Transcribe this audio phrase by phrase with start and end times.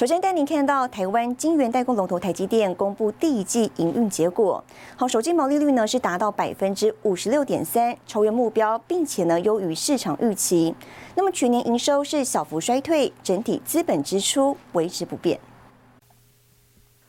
[0.00, 4.64] 首先带您看到台湾晶圆代工龙头台积电公布第一季营运结果，
[4.96, 10.74] 好，手机毛利率呢是达到百分之五十六点三，超越目标，并且呢优于市场预期。
[11.16, 15.38] 那么全年营收是小幅衰退，整体资本支出维持不变。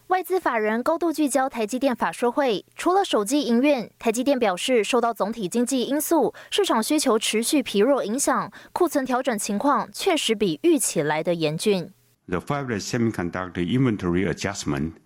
[0.08, 11.90] 外资法人高度聚焦台积电法说会，除了手机营运，台积电表示受到总体经济因素、市场需求持续疲弱影响，库存调整情况确实比预期来的严峻。
[12.27, 14.98] The fabless semiconductor inventory adjustment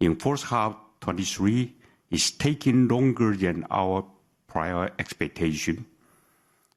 [0.00, 1.74] in first half 23
[2.10, 4.04] is taking longer than our
[4.46, 5.86] prior expectation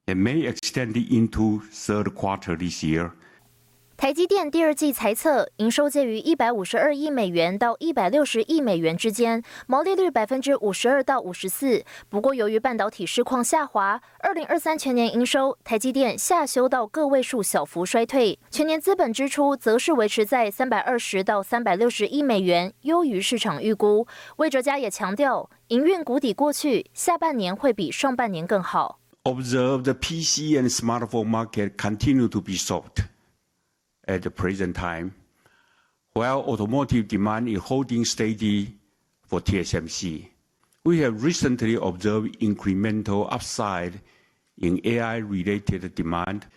[0.07, 3.13] and may extend into third quarter this year.
[3.97, 11.83] 台积电第二季财测营收介于一百五十二亿美元到一百六十亿美元之间，毛利率百分之五十二到五十四。
[12.07, 24.05] 不过，由于半导体市况下滑，二零二三全年营收台积电下修到个位数小幅衰退，全年资本支出则是维持在三百二十到三百六十亿美元，优于市场预估。
[24.35, 28.99] 魏哲嘉也强调，营运谷底过去，下半年会比上半年更好。
[29.23, 33.07] Observe the PC and smartphone market continue to be soft.
[34.07, 35.13] At the present time,
[36.13, 38.75] while automotive demand is holding steady
[39.23, 40.27] for TSMC.
[40.83, 44.01] We have recently observed incremental upside
[44.57, 46.47] in AI-related demand.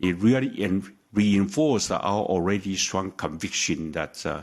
[0.00, 4.42] It really reinforced our already strong conviction that uh,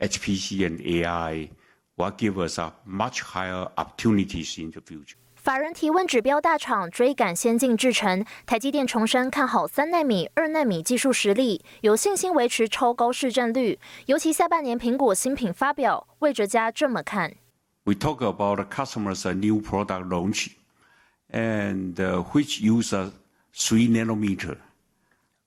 [0.00, 1.50] HPC and AI
[1.96, 5.21] will give us uh, much higher opportunities in the future.
[5.42, 13.76] 法人提问指标大厂追赶先进制程，台积电重申看好三纳米、二纳米技术实力，有信心维持超高市占率。
[14.06, 17.34] 尤其下半年苹果新品发表，魏哲嘉这么看
[17.82, 20.50] ：We talk about customers' new product launch,
[21.32, 21.96] and
[22.30, 23.10] which use a
[23.52, 24.58] three nanometer.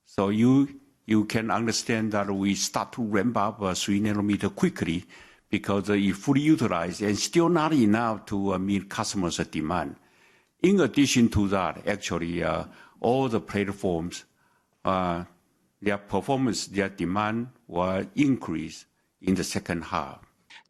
[0.05, 0.67] So you
[1.05, 5.03] you can understand that we start to ramp up a three nanometer quickly.
[5.50, 9.96] because it fully utilized and still not enough to meet customers' demand.
[10.62, 12.44] In addition to that, actually,
[13.00, 14.24] all the platforms,
[14.84, 18.84] their performance, their demand will increase
[19.22, 20.18] in the second half.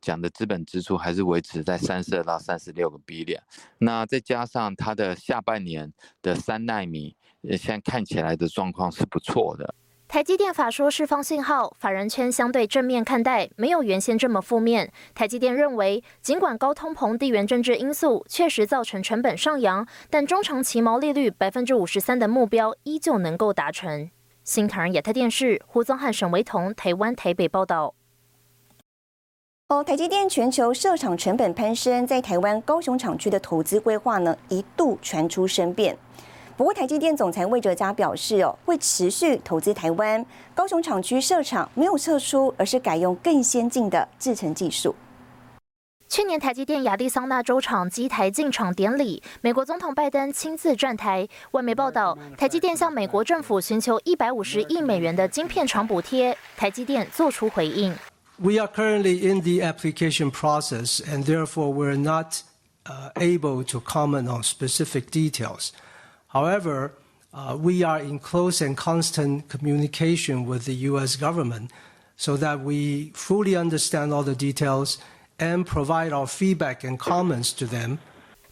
[0.01, 3.41] 讲的资本支出还是维持在三十二到三十六个 billion，
[3.79, 9.75] 那再加上它的下半年的三纳米，现在看起来的状况是不错的。
[10.08, 14.92] 台积电法说释放信号，法人圈相对正面看待，没有原先这么负面。
[15.14, 24.10] 台积电认为，尽管高通膨、地缘政治因素确实造成成本上扬，但中长期毛利率百分之五十三的目标依旧能够达成。
[24.44, 27.96] 新唐人亚太电视胡宗汉、沈维彤，台湾台北报道。
[29.70, 35.98] 哦，台积电全球设厂成本攀升，在台湾高雄厂区的投资规划呢，一度传出生变。
[36.58, 44.96] 不过，台积电总裁魏哲嘉表示，哦，会持续投资台湾高雄厂区设厂，没有撤出，而是改用更先进的制程技术。
[46.08, 51.28] 去年台积电亚利桑那州厂机台进场典礼，美国总统拜登亲自站台。
[51.52, 57.94] 外媒报道，台积电向美国政府寻求一百五十亿美元的晶片厂补贴，台积电做出回应。
[58.38, 62.44] We are currently in the application process, and therefore we're not
[63.16, 65.72] able to comment on specific details.
[66.36, 66.92] However,
[67.62, 71.16] we are in close and constant communication with the U.S.
[71.16, 71.70] government
[72.18, 74.98] so that we fully understand all the details
[75.40, 78.00] and provide our feedback and comments to them.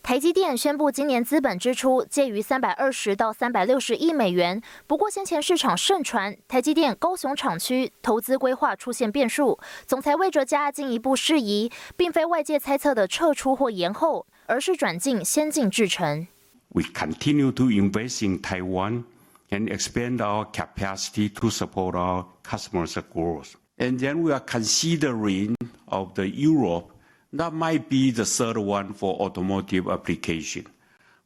[0.01, 4.61] 台积电宣布，今年资本支出介于三百二十到三百六十亿美元。
[4.87, 16.27] 不过，先前市场盛传台积电高雄厂区投资规划出现变数，总裁魏哲嘉进一步释疑，并非外界猜测的撤出或延后，而是转进先进制程。
[16.73, 19.05] We continue to invest in Taiwan
[19.51, 23.55] and expand our capacity to support our customers' growth.
[23.77, 25.55] And then we are considering
[25.87, 26.91] of the Europe,
[27.33, 30.65] that might be the third one for automotive application.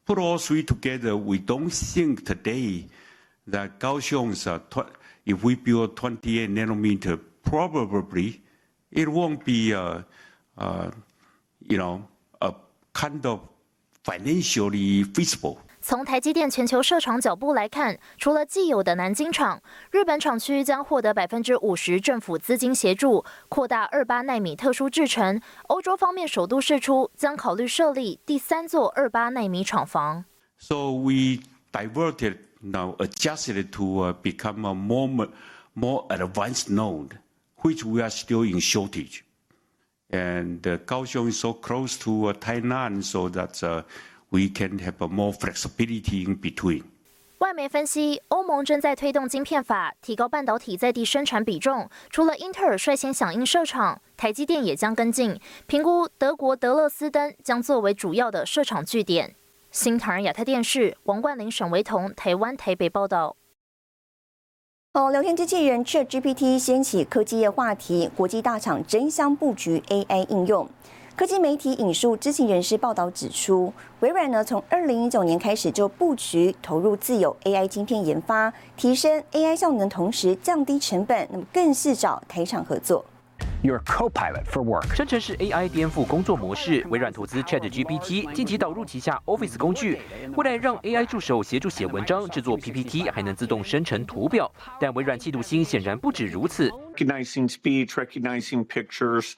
[0.04, 2.86] Put all three together, we don't think today
[3.46, 4.46] that Kaohsiung's,
[5.26, 8.42] if we build 28 nanometer, probably
[8.90, 10.04] it won't be, you
[11.76, 12.08] know,
[12.40, 12.54] a
[12.92, 13.48] kind of
[14.08, 15.58] financially feasible.
[15.80, 25.40] 从台积电全球设厂脚步来看，除了既有的南京厂，日本厂区将获得百分之五十政府资金协助，扩大二八纳米特殊制程。
[25.68, 30.24] 欧洲方面首度释出，将考虑设立第三座二八纳米厂房。
[30.58, 35.28] So we diverted now adjusted to uh, become a more
[35.74, 37.18] more advanced node,
[37.62, 39.20] which we are still in shortage.
[40.10, 43.84] And uh, Kaohsiung is so close to uh, Tainan, so that
[44.30, 46.84] we can have a more flexibility in between.
[47.38, 51.88] 外媒分析，欧盟正在推动晶片法，提高半导体在地生产比重。
[52.10, 55.38] 除了英特尔率先响应设厂，台积电也将跟进。
[55.66, 59.36] 评估德国德勒斯登将作为主要的设厂据点。
[59.70, 63.36] 新唐人亚太电视王冠林、沈维彤，台湾台北报道。
[64.98, 70.68] 哦，聊天机器人 Chat GPT 掀起科技业话题，国际大厂争相布局 AI 应用。
[71.14, 83.04] 科技媒体引述知情人士报道指出，微软呢从二零一九年开始就布局投入自有 AI 晶片研发，提升 AI 效能，同时降低成本，那么更是找台厂合作。
[83.61, 86.85] Your co-pilot for work，生成式 AI 颠覆工作模式。
[86.89, 89.99] 微软投资 ChatGPT，近期导入旗下 Office 工具，
[90.35, 94.51] 未来让 AI 助手协助写文章、制作 PPT，还能自动生成图表。
[94.79, 96.69] 但微软企图心显然不止如此。
[96.95, 99.35] Recognizing speech, recognizing pictures.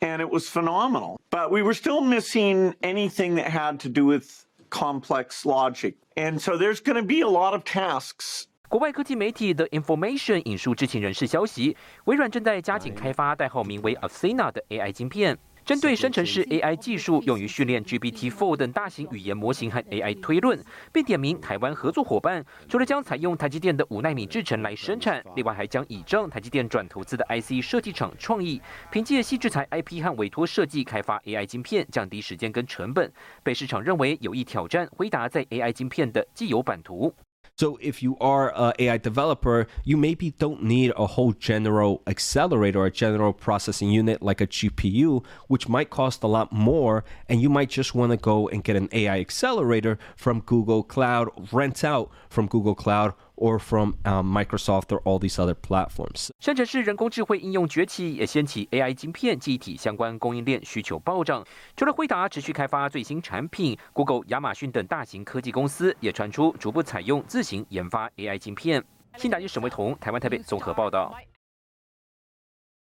[0.00, 1.20] and it was phenomenal.
[1.30, 5.94] But we were still missing anything that had to do with complex logic.
[6.16, 11.75] And so there's going to be a lot of tasks 国外科技媒体的 Information 引述知情人士消息，
[12.05, 15.37] 微软正在加紧开发代号名为 Athena 的 AI 晶片。
[15.65, 20.57] 针对生成式 AI 技术用于训练 GPT-4 等大型语言模型和 AI 推论，
[20.93, 33.11] 并点名台湾合作伙伴，除了将采用台积电的五纳米制程来生产，另外还将倚仗台积电转投资的 IC 设计厂创意，凭借细制裁 IP 和委托设计开发 AI 晶片，降低时间跟成本，
[33.43, 37.13] 被市场认为有意挑战回答在 AI 晶片的既有版图。
[37.61, 42.87] So if you are an AI developer, you maybe don't need a whole general accelerator or
[42.87, 47.03] a general processing unit like a GPU, which might cost a lot more.
[47.29, 51.29] And you might just want to go and get an AI accelerator from Google Cloud,
[51.53, 56.29] rent out from Google Cloud, or from um, Microsoft or all these other platforms.
[56.39, 61.43] 甚至是人工智慧应用崛起，也掀起 AI 晶片、记忆体相关供应链需求暴涨。
[61.75, 68.83] 除了辉达持续开发最新产品，Google、亚马逊等大型科技公司也传出逐步采用自行研发 AI 晶片。
[69.17, 71.13] 新达记沈维彤，台湾台北综合报道。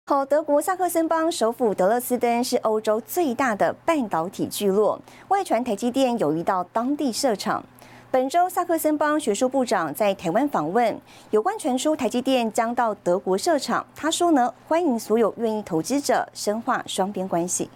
[0.08, 5.00] 好，德国萨克森邦首府德勒斯登是欧洲最大的半导体聚落，
[5.30, 7.64] 外传台积电有意到当地设厂。
[8.12, 11.00] 本周，萨克森邦学术部长在台湾访问，
[11.30, 17.70] 有关传出台积电将到德国设厂，他说呢，欢迎所有愿意投资者深化双边关系。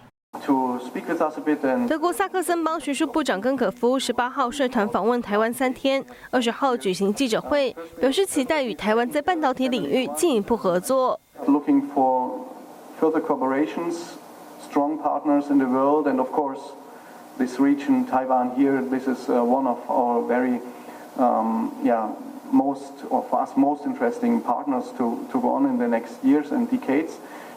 [1.87, 11.17] 德国萨克森邦学术部长根可夫十八号率团访问台湾三天，二十号举行记者会，表示期待与台湾在半导体领域进一步合作。
[11.47, 12.41] Looking for
[12.99, 13.95] further collaborations,
[14.69, 16.59] strong partners in the world, and of course.
[17.37, 20.59] This region, Taiwan here, this is uh, one of our very,
[21.17, 22.09] um, yeah,
[22.51, 26.51] most, or for us, most interesting partners to, to go on in the next years
[26.51, 27.13] and decades.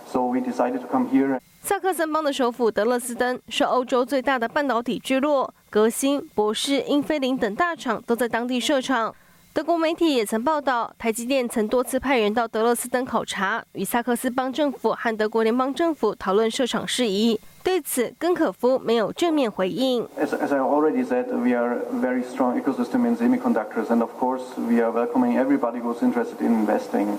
[0.06, 1.40] So we decided to come here.
[1.60, 9.14] 萨克森邦的首府德勒斯登是欧洲最大的半导体聚落，革新、博士、英飞凌等大厂都在当地设厂。
[9.52, 17.38] 德国媒体也曾报道，台积电曾多次派人到德勒斯登考察，与萨克斯邦政府和德国联邦政府讨论设厂事宜。
[17.67, 20.03] 对此，根可夫没有正面回应。
[20.19, 24.81] As as I already said, we are very strong ecosystem in semiconductors, and of course, we
[24.81, 27.17] are welcoming everybody who's interested in investing.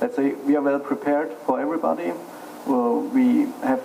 [0.00, 2.12] Let's say we are well prepared for everybody.
[2.66, 3.80] We have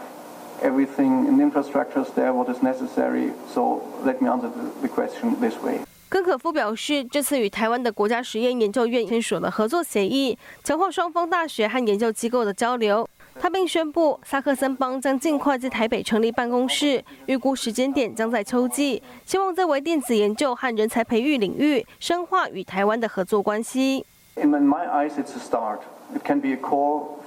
[0.62, 3.34] everything in infrastructures there, what is necessary.
[3.54, 5.80] So let me answer the question this way.
[6.08, 13.10] 根可夫表示，这次与台湾的国家实验研究院签署了合作协议，强化双方大学和研究机构的交流。
[13.43, 24.05] 他并宣布，萨克森邦将尽快在台北成立办公室，预估时间点将在秋季，希望在微电子研究和人才培育领域深化与台湾的合作关系。
[24.37, 25.79] In my eyes, it's a start.
[26.15, 26.57] It can be a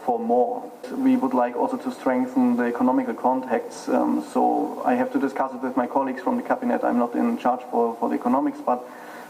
[0.05, 0.61] for more.
[0.91, 3.87] We would like also to strengthen the economical contacts.
[3.87, 6.83] Um, so I have to discuss it with my colleagues from the cabinet.
[6.83, 8.81] I'm not in charge for, for the economics, but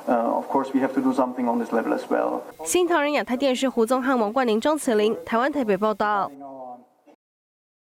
[0.08, 2.42] uh, of course we have to do something on this level as well.
[2.66, 6.30] 新唐人亚太电视胡宗汉、王冠霖、张慈玲，台湾台北报道。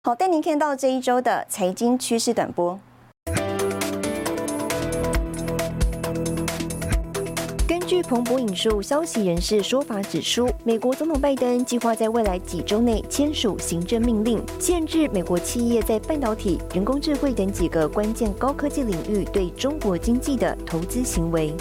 [0.04, 2.80] 好，带您看到这一周的财经趋势短波。
[7.86, 21.54] 据彭博引述消息人士说法指出，美国总统拜登计划在未来几周内签署行政命令，限制美国企业在半导体、人工智慧等几个关键高科技领域对中国经济的投资行为。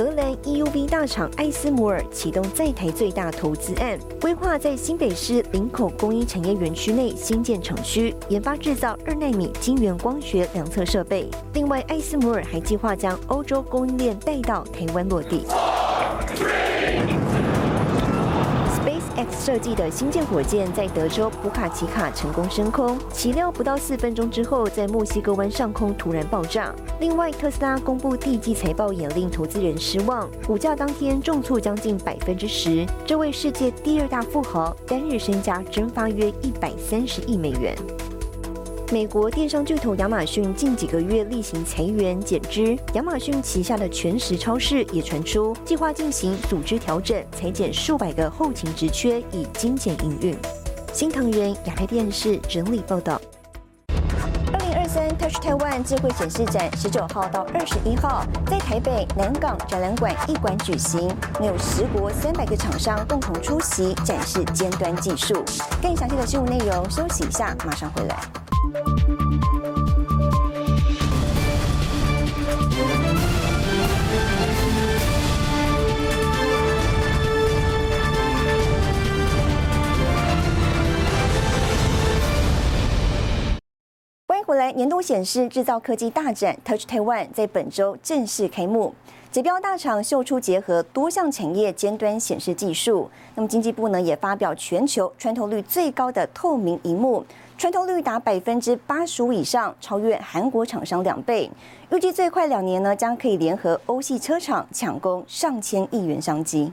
[0.00, 11.28] 荷兰 EUV 大厂艾斯摩尔启动在台最大投资案，规划在新北市林口工艺产业园区内新建厂区，研发制造二纳米晶圆光学量测设备。
[11.52, 15.44] 另外，艾斯摩尔还计划将欧洲供应链带到台湾落地。
[19.30, 26.74] 设计的新建火箭在德州普卡奇卡成功升空，岂料不到四分钟之后，在墨西哥湾上空突然爆炸。
[27.00, 32.86] 另外，特斯拉公布第一季财报也令投资人失望，股价当天重挫将近百分之十。
[33.06, 37.76] 这位世界第二大富豪单日身家蒸发约一百三十亿美元。
[38.92, 50.36] 美国电商巨头亚马逊近几个月例行裁员减资，亚马逊旗下的全食超市也传出计划进行组织调整，裁减数百个后勤职缺，以精简营运。
[50.92, 53.20] 新唐人亚太电视整理报道。
[54.52, 61.08] 二零二三 Touch Taiwan 智慧显示展十九号到二十一号在台北南港展览馆一馆举行，
[61.40, 65.44] 有十国三百个厂商共同出席，展示尖端技术。
[65.80, 68.18] 更详细的新闻内容，休息一下，马上回来。
[68.72, 68.82] 欢
[84.38, 84.70] 迎回来！
[84.72, 88.94] 年度显示制造科技大展 Touch Taiwan 在本周正式开幕，
[89.32, 93.10] 指标大厂秀出结合多项产业尖端显示技术。
[93.34, 97.26] 那么经济部呢也发表全球穿透率最高的透明荧幕。
[97.60, 101.50] 穿透率达百分之八十五以上，超越韩国厂商两倍。
[101.90, 106.72] 预计最快两年呢，将可以联合欧系车厂抢攻上千亿元商机。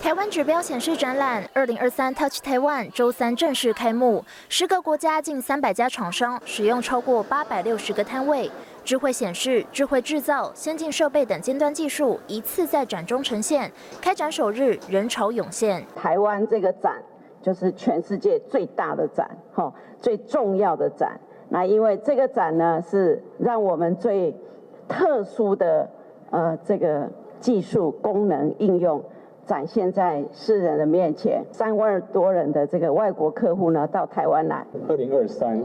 [0.00, 8.48] 台湾指标显示展览二零二三 Touch Taiwan 周三正式开幕，十个国家近三百家厂商使用超过八百六十个摊位，
[8.84, 13.72] 智慧显示、智慧制造、先进设备等尖端技术一次在展中呈现。
[14.00, 17.02] 开展首日人潮涌现，台湾这个展。
[17.42, 21.20] 就是全世界最大的展，哈，最重要的展。
[21.48, 24.34] 那因为这个展呢，是让我们最
[24.88, 25.86] 特殊的
[26.30, 29.02] 呃这个技术功能应用
[29.44, 31.44] 展现在世人的面前。
[31.50, 34.64] 三万多人的这个外国客户呢，到台湾来。
[34.88, 35.62] 二零二三，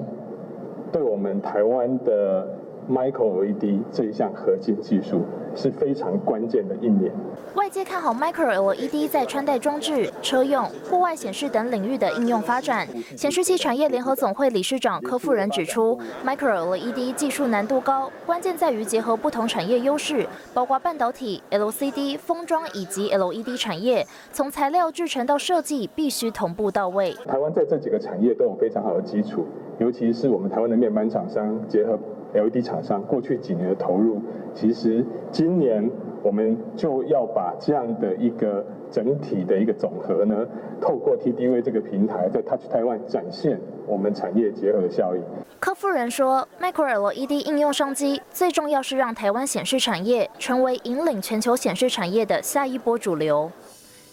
[0.92, 2.48] 对我们台湾的。
[2.90, 5.22] Micro LED 这一项核心技术
[5.56, 7.12] 是非常关键的一年。
[7.56, 12.88] 外界看好 Micro LED 在穿戴装置、车用、户外显示等领域的应用发展。
[13.18, 27.14] 显示器产业联合总会理事长柯富仁指出，Micro LED 技术难度高，关键在于结合不同产业优势，包括半导体、LCD、封装以及 LED 产业，从材料制成到设计必须同步到位。
[27.26, 29.46] 台湾在这几个产业都有非常好的基础，
[29.80, 31.98] 尤其是我们台湾的面板厂商结合。
[32.38, 34.22] LED 厂商过去几年的投入，
[34.54, 35.90] 其实今年
[36.24, 40.46] 我们就要把这样的一个整体的一个总和呢，
[40.82, 45.22] 透过 TDV 这个平台，在 Touch Taiwan 展现我们产业结合的效应。
[45.60, 53.52] 柯夫人说，Micro LED 应用商机最重要是让台湾显示产业成为引领全球显示产业的下一波主流。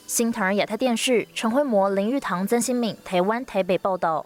[0.06, 4.24] 新唐人亚太电视陈慧模、林玉堂、曾新敏，台湾台北报道。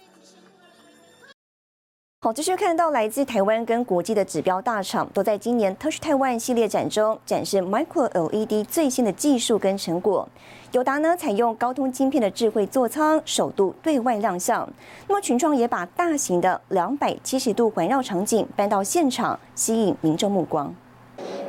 [2.21, 10.29] 好，继续看到来自台湾跟国际的指标大厂，都在今年 Touch Taiwan 系列展中展示 Micro LED 最新的技术跟成果。
[10.73, 14.69] 友达呢，采用高通晶片的智慧座舱，首度对外亮相。
[15.07, 20.75] 那么群创也把大型的两百七十度环绕场景搬到现场，吸引民众目光。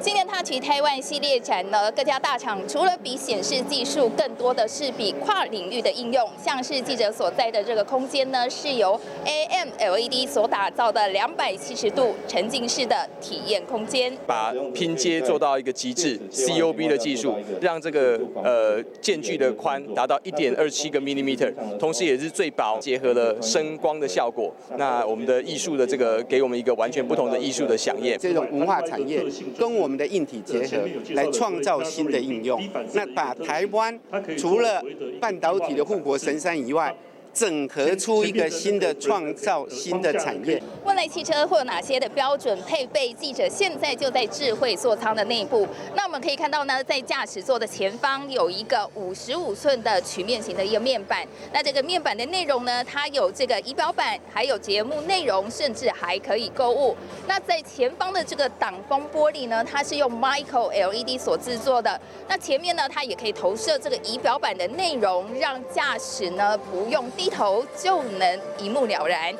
[0.01, 6.25] 今年 Touch Taiwan 系列展呢，各家大厂除了比显示技术，更多的是比跨领域的应用。
[6.41, 24.49] 像是记者所在的这个空间呢，是由 AM LED 所打造的两百七十度沉浸式的体验空间，把拼接做到一个极致，COB 的技术，让这个呃间距的宽达到一点二七个 millimeter，同时也是最薄，结合了声光的效果。
[24.77, 28.17] 那我们的艺术的这个给我们一个完全不同的艺术的响应。
[28.17, 29.21] 这种文化产业
[29.57, 32.63] 跟我们的硬体结合，来创造新的应用。
[32.93, 33.99] 那把台湾
[34.37, 34.81] 除了
[35.19, 36.95] 半导体的护国神山以外，
[37.33, 40.61] 整合出一个新的创造新的产业。
[40.83, 43.13] 未来汽车会有哪些的标准配备？
[43.13, 45.67] 记者现在就在智慧座舱的内部。
[45.95, 51.27] 那我们可以看到呢，在驾驶座的前方有一个五十五寸的曲面型的一个面板。
[51.53, 56.95] 那这个面板的内容呢，它有这个仪表板，还有节目内容，甚至还可以购物。
[57.27, 61.99] 那在前方的这个挡风玻璃呢，它是用 Micro LED 所制作的。
[62.27, 67.05] 那前面呢，它也可以投射这个仪表板的内容，让驾驶呢不用。
[67.19, 69.35] 低头就能一目了然。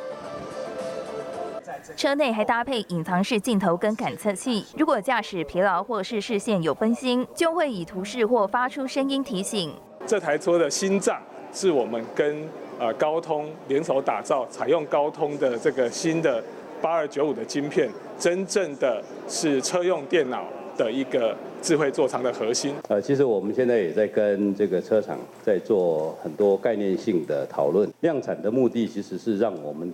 [1.96, 9.74] 车内还搭配隐藏式镜头跟感测器，如果驾驶疲劳或是视线有分心，就会以图示或发出声音提醒。
[10.06, 11.22] 这台车的心脏
[11.54, 12.46] 是我们跟
[12.78, 16.44] 呃高通联手打造，采用高通的这个新的
[16.82, 20.44] 八二九五的晶片，真正的是车用电脑
[20.86, 22.74] 的一个智慧座舱的核心。
[22.88, 29.94] 呃，其实我们现在也在跟这个车厂在做很多概念性的讨论，量产的目的其实是让我们。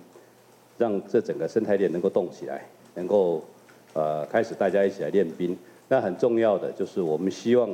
[0.77, 3.41] 让这整个生态链能够动起来，能够
[3.93, 5.57] 呃开始大家一起来练兵。
[5.87, 7.69] 那很重要的就是我们希望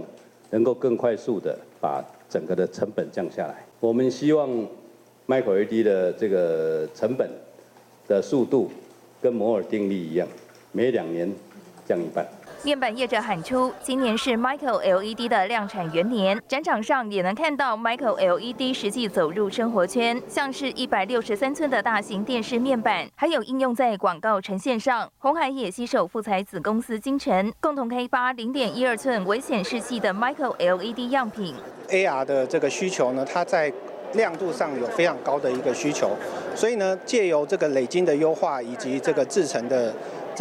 [0.52, 3.66] 能够更快速的把整个的成本降下来。
[3.80, 4.48] 我们希望
[5.26, 7.28] Micro LED 的这个成本
[8.08, 8.70] 的速度
[9.20, 10.28] 跟摩尔定律一样，
[10.72, 11.34] 每两年
[11.88, 12.24] 降一半。
[12.64, 25.10] 面板业者喊出，今年是 Micro LED 的量产元年，展场上也能看到 Micro LED 实际走入生活圈，像是一百六十三寸的大型电视面板，还有应用在广告呈现上。
[25.18, 31.56] 红海也携手富彩子公司金城，共同开发零点一二寸微显示器的 Micro LED 样品。
[31.90, 33.74] AR 的这个需求呢，它在
[34.14, 36.12] 亮度上有非常高的一个需求，
[36.56, 39.92] 所以呢，借由这个累晶的优化以及这个制成的。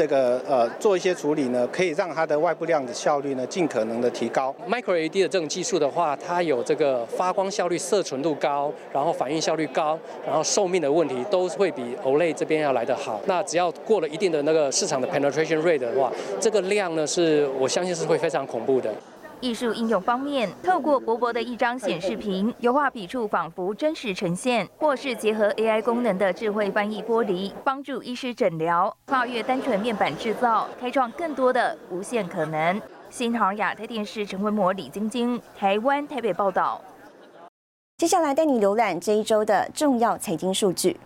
[0.01, 4.55] 这个呃做一些处理呢，可以让它的外部量子效率呢尽可能的提高。
[4.67, 13.21] Micro LED 的这种技术的话，它有这个发光效率、色纯度高，然后反应效率高，然后寿命的问题都会比 OLED 这边要来得好。
[13.27, 18.91] 那只要过了一定的那个市场的 penetration rate 的话，这个量呢是我相信是会非常恐怖的。
[19.41, 32.81] 艺术应用方面，透过薄薄的一张显示屏，油画笔触仿佛真实呈现；或是结合 AI 功能的智慧翻译玻璃，帮助医师诊疗，跨越单纯面板制造，开创更多的无限可能。
[33.09, 36.81] 新唐亚太电视陈文模、李晶晶，台湾台北报道。
[37.97, 40.97] 接下来带你浏览这一周的重要财经数据。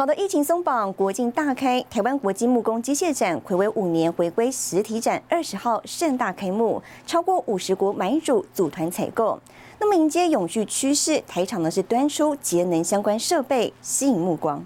[0.00, 9.38] 好的，疫情松绑，国境大开，台湾国际木工机械展回违五年回归实体展，二十号盛大开幕，超过五十国买主组团采购。
[9.78, 14.64] 那么迎接永续趋势，台场呢是端出节能相关设备，吸引目光。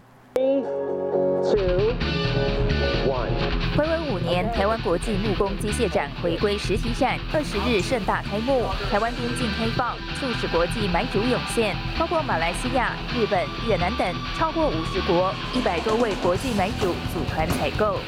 [4.34, 8.64] 年，台湾国际木工机械展回归实体展，二十日盛大开幕。
[8.90, 18.00] 台湾边境开放，促使国际买主涌现，包括马来西亚、日本、越南等超过五十国，一百多位国际买主组团采购。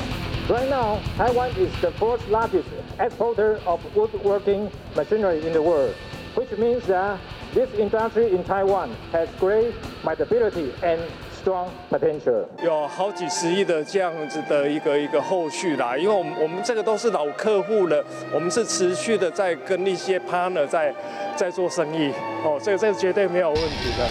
[0.49, 2.67] Right now, Taiwan is the fourth largest
[2.99, 5.95] exporter of woodworking machinery in the world,
[6.35, 7.19] which means that
[7.55, 10.99] this industry in Taiwan has great viability and
[11.47, 18.05] strong potential 有好几十亿的这样子的一个一个后续啦，因为我们我们这个都是老客户了，
[18.35, 20.93] 我们是持续的在跟一些 partner 在
[21.37, 22.13] 在做生意，
[22.45, 24.09] 哦，这个这个绝对没有问题的。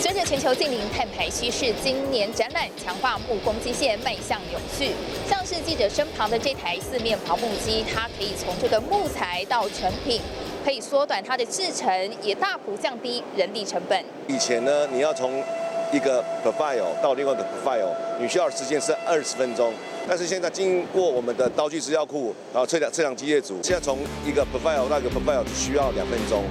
[0.00, 4.90] 随着全球近邻碳排趋势，今年展览强化木工机械迈向永续。
[5.28, 10.20] 像是记者身旁的这台四面刨木机，它可以从这个木材到成品。
[10.64, 11.86] 可以缩短它的制程，
[12.22, 14.02] 也大幅降低人力成本。
[14.26, 15.44] 以前呢，你要从
[15.92, 19.74] 一个 profile 到另外一个 profile，你需要的时间是二十分钟。
[20.08, 26.42] 但是现在经过我们的刀具资料库，然后测量测量机械组，现在从一个 profile 到一个 profile 只需要两分钟。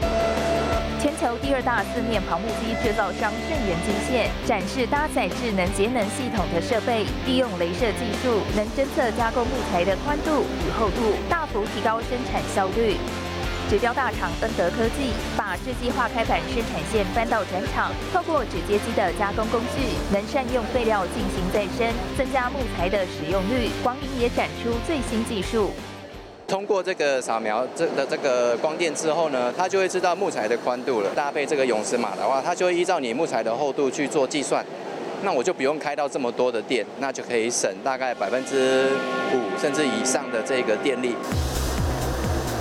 [1.01, 12.95] 全球第二大四面刨木机制造商正源机械展示搭载智能节能系统的设备，利用镭射技术，能侦测加工木材的宽度与厚度，大幅提高生产效率。
[13.69, 23.69] 纸雕大厂恩德科技把制机化开板生产线搬到转场，透过纸接机的加工工具，能善用废料进行再生，增加木材的使用率。
[23.81, 25.71] 光影也展出最新技术。
[26.45, 31.09] 通过这个扫描这的这个光电之后呢，它就会知道木材的宽度了。
[31.15, 34.63] 搭配这个永磁码的话，它就会依照你木材的厚度去做计算。
[35.23, 38.89] 那我就不用开到这么多的电，那就可以省大概百分之
[39.33, 41.15] 五甚至以上的这个电力。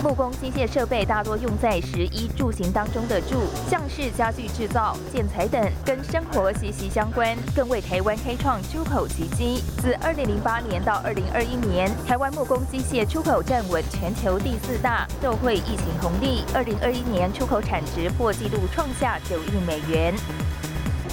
[0.03, 3.37] 木工机械设备大多用在食衣住行当中的“住”，
[3.71, 9.63] 像是家具制造、建材等，跟生活息息相关，更为台湾开创出口奇迹。
[9.79, 20.13] 自2008年到2021年，台湾木工机械出口站稳全球第四大，受惠疫情红利，2021年出口产值破纪录创下9亿美元。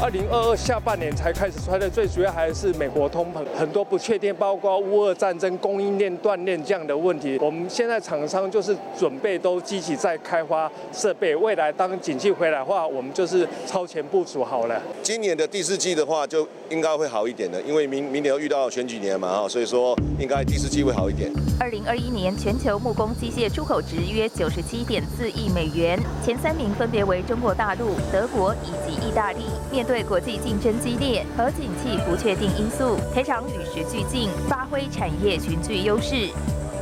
[0.02, 7.38] 二零二二下半年才开始衰退，最主要还是美国通膨很多不确定，包括乌俄战争、供应链断裂这样的问题。
[7.42, 14.82] 我们现在厂商就是准备都积极在开发设备，未来当景气回来的话，我们就是超前部署好了。
[15.04, 21.30] 今年的第四季的话，就应该会好一点的，因为明明年又遇到选举年嘛，哈，所以说应该第四季会好一点。
[21.60, 29.44] 二零二一年全球木工机械出口值约九十七点四亿美元，前三名分别为中国大陆、德国以及意大利。
[29.70, 36.30] 面对国际竞争激烈和景气不确定因素，台厂与时俱进，发挥产业群聚优势。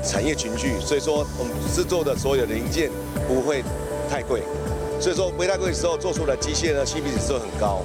[0.04, 2.92] 产业群聚，所以说我们制作的所有零件
[3.26, 3.64] 不会
[4.10, 4.42] 太贵，
[5.00, 7.82] 所以说不太贵的时候做出来机械呢，CP 值是很高。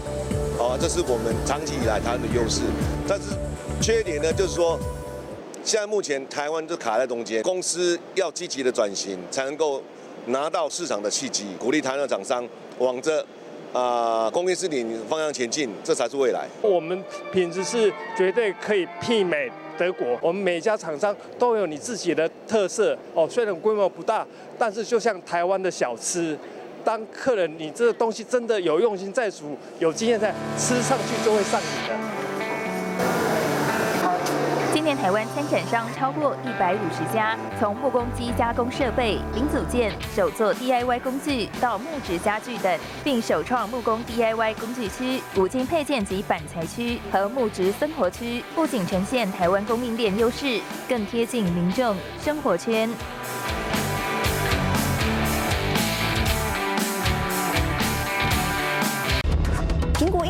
[0.58, 2.62] 好，这是我们长期以来台湾的优势。
[3.06, 3.28] 但是
[3.80, 4.76] 缺点呢，就是说。
[5.64, 9.80] 现在目前台湾就卡在中间，公司要积极的转型，才能够
[10.26, 12.44] 拿到市场的契机，鼓励台湾的厂商
[12.78, 13.24] 往着
[13.72, 16.46] 呃工业四点方向前进，这才是未来。
[16.60, 23.26] 我们品质是绝对可以媲美德国，我们每家厂商都有你自己的特色哦。
[23.28, 24.26] 虽然规模不大，
[24.58, 26.38] 但是就像台湾的小吃，
[26.84, 32.21] 当客人你这个东西真的有用心在煮，有经验在吃上去就会上瘾的。
[34.96, 52.88] 台湾参展商超过一百五十家，从木工机加工设备、零组件、手作 DIY 工具到木质家具等，并首创木工 DIY 工具区、五金配件及板材区和木质生活区，不仅呈现台湾供应链优势，更贴近民众生活圈。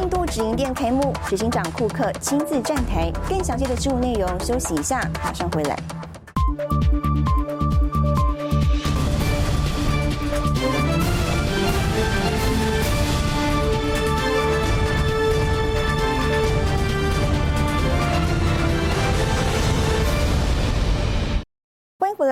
[0.03, 3.09] 印度直营店开幕，执行长库克亲自站台。
[3.29, 5.92] 更详细的职务内容，休息一下，马上回来。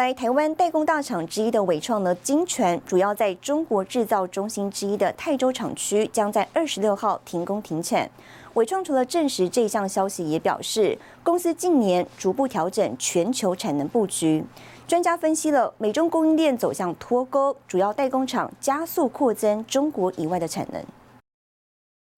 [0.01, 8.11] 来，台湾代工大厂之一的伟创呢，金泉主要在中国制造中心之一的泰州厂区，将在二十六号停工停产。
[8.55, 14.43] 伟创除了证实这项消息，也表示公司近年逐步调整全球产能布局。
[14.89, 20.83] 专家分析了美中供应链走向脱钩，主要代工厂加速扩增中国以外的产能。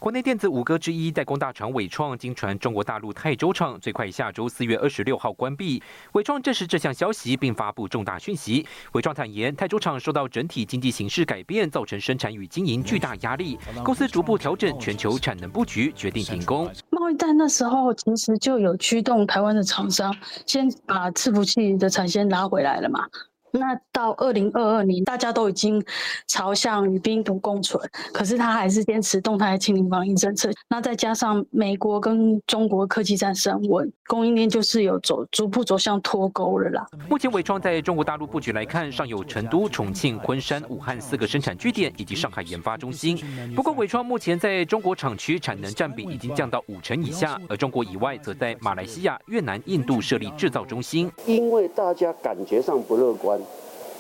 [0.03, 5.81] 国内电子五哥之一代工大厂伟创，经传中国大陆泰州厂最快下周四月二十六号关闭。
[6.15, 8.67] 伟创证实这项消息，并发布重大讯息。
[8.95, 16.69] 伟创坦言，泰州厂受到整体经济形势改变，造成生产与经营巨大压力，公司逐步调整全球产能布局，决定停工。
[16.91, 20.13] 贸易战那时候其实就有驱动台湾的厂商
[20.45, 23.07] 先把伺服器的产线拉回来了嘛。
[23.53, 25.83] 那到二零二二年，大家都已经
[26.27, 30.51] 朝向与病毒共存，可是他还是坚持动态清零防疫政策。
[30.69, 36.87] 那再加上美国跟中国科技战升温，供应链就是有走逐步走向脱钩了啦。
[37.11, 43.19] 目前伟创在中国大陆布局来看，尚有成都、重庆、昆山、武汉四个生产据点，以及上海研发中心。
[43.55, 51.11] 不过伟创目前在中国厂区产能占比已经降到五成以下，而中国以外则在马来西亚、越南、印度设立制造中心。
[51.27, 53.39] 因为大家感觉上不乐观。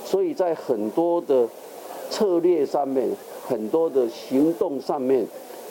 [0.05, 1.49] 所以在很多的
[2.11, 3.09] 策略上面，
[3.47, 5.27] 很多的行动上面，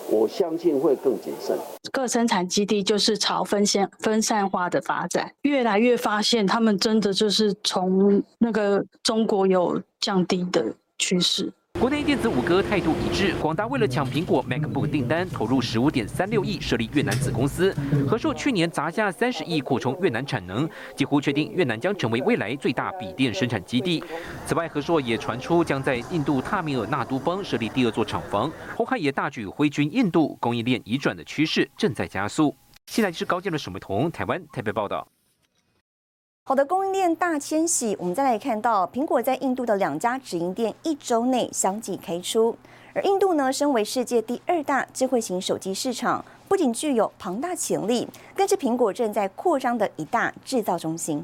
[0.09, 1.57] 我相信会更谨慎。
[1.91, 11.51] 各生产基地就是朝分线分散化的发展，越来越发现他们真的就是从那个中国有降低的趋势。
[11.81, 17.75] 国内电子五哥态度一致，广达为了抢苹果 MacBook 订单，投入十五点三六亿设立越南子公司。
[18.07, 24.03] 和硕去年砸下三十亿扩充越南产能，几乎确定越南将成为未来最大笔电生产基地。
[24.45, 28.51] 此外，和硕也传出将在印度塔米尔纳都邦设立第二座厂房。
[28.75, 32.55] 红海也大举挥军印度，供应链移转的趋势正在加速。
[32.85, 35.10] 现在是高建的沈美彤，台湾台北报道。
[36.43, 42.57] 好的，供应链大迁徙，我们再来看到苹果在印度的两家直营店一周内相继开出。
[42.93, 51.23] 而印度呢，身为世界第二大智慧型手机市场，不仅具有庞大潜力，更是苹果正在扩张的一大制造中心。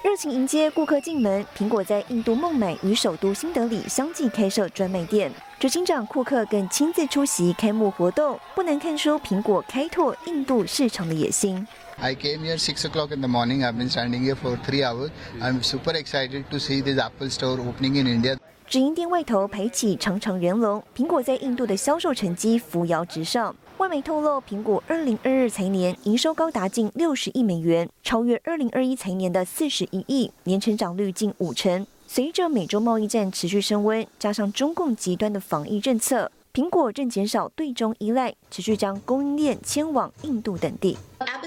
[0.00, 5.30] 热情迎接顾客进门，苹果在印度孟买与首都新德里相继开设专卖店。
[5.58, 11.66] 执行长库克更亲自出席开幕活动，不难看出苹果开拓印度市场的野心。
[11.96, 13.64] I came here six o'clock in the morning.
[13.64, 15.10] I've been standing here for three hours.
[15.40, 18.38] I'm super excited to see this Apple store opening in India.
[18.68, 23.56] 直营店外头排起长长人龙，苹果在印度的销售成绩扶摇直上。
[23.78, 31.86] 外媒透露，苹果二零二二财年营收高达近六十亿美元，超越二零二一财年的四十一亿，年成长率近五成。
[32.08, 40.98] 随着美洲贸易战持续升温，加上中共极端的防疫政策，苹果正减少对中依赖，持续将供应链迁往印度等地。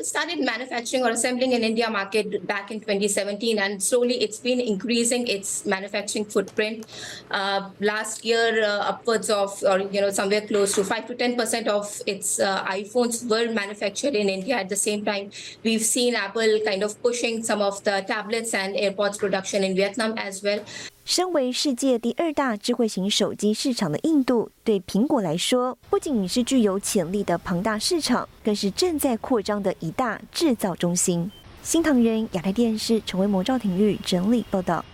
[0.03, 5.27] Started manufacturing or assembling in India market back in 2017, and slowly it's been increasing
[5.27, 6.85] its manufacturing footprint.
[7.29, 11.35] Uh, last year, uh, upwards of, or you know, somewhere close to five to ten
[11.35, 14.55] percent of its uh, iPhones were manufactured in India.
[14.55, 15.29] At the same time,
[15.63, 20.17] we've seen Apple kind of pushing some of the tablets and AirPods production in Vietnam
[20.17, 20.63] as well.
[21.11, 31.29] 身为世界第二大智慧型手机市场的印度，对苹果来说，不仅是具有潜力的庞大市场，更是正在扩张的一大制造中心。
[31.61, 34.85] 新唐人亚太电视成为魔兆体育整理报道。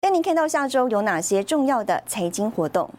[0.00, 2.92] 带您看到下周有哪些重要的财经活动。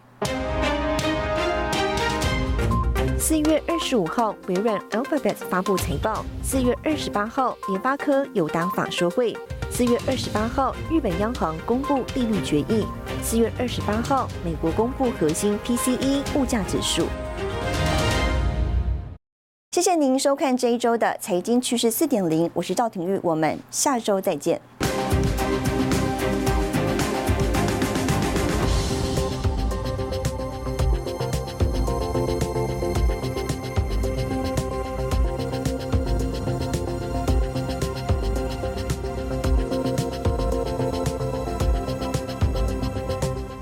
[3.19, 9.35] 四月二十五号，微软 Alphabet 发布财报；四月二十八号，联发科有达法说会。
[9.77, 12.85] 四月二十八号，日本央行公布利率决议。
[13.21, 17.05] 四月二十八号，美国公布核心 PCE 物价指数。
[19.73, 24.61] 谢谢您收看这一周的财经趋势四点零，我是赵廷玉，我们下周再见。